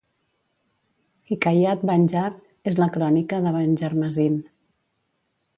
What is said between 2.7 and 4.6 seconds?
és la crònica de Banjarmasin.